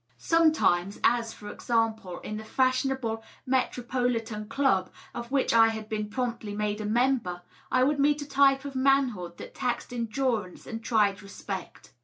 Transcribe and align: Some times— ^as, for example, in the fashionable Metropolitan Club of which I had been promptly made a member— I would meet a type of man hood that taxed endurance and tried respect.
Some 0.17 0.51
times— 0.51 0.97
^as, 1.13 1.31
for 1.31 1.51
example, 1.51 2.17
in 2.21 2.37
the 2.37 2.43
fashionable 2.43 3.21
Metropolitan 3.45 4.47
Club 4.47 4.89
of 5.13 5.29
which 5.29 5.53
I 5.53 5.67
had 5.67 5.87
been 5.89 6.09
promptly 6.09 6.55
made 6.55 6.81
a 6.81 6.85
member— 6.87 7.43
I 7.71 7.83
would 7.83 7.99
meet 7.99 8.23
a 8.23 8.27
type 8.27 8.65
of 8.65 8.73
man 8.73 9.09
hood 9.09 9.37
that 9.37 9.53
taxed 9.53 9.93
endurance 9.93 10.65
and 10.65 10.83
tried 10.83 11.21
respect. 11.21 11.91